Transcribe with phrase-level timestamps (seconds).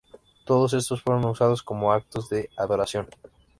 [0.47, 3.07] Todos estos fueron usados como actos de adoración.